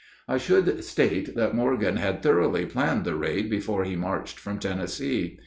I 0.27 0.39
should 0.39 0.83
state 0.83 1.35
that 1.35 1.53
Morgan 1.53 1.97
had 1.97 2.23
thoroughly 2.23 2.65
planned 2.65 3.05
the 3.05 3.13
raid 3.13 3.51
before 3.51 3.83
he 3.83 3.95
marched 3.95 4.39
from 4.39 4.57
Tennessee. 4.57 5.37